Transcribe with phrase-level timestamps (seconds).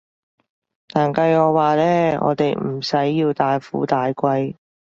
[0.87, 4.55] 但計我話呢，我哋唔使要大富大貴